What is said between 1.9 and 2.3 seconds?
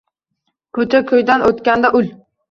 ul.